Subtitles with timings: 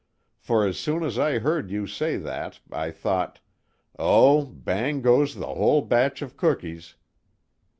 [0.39, 3.39] for as soon as I heard you say that, I thought,
[3.99, 6.95] Oh, bang goes the whole batch of cookies.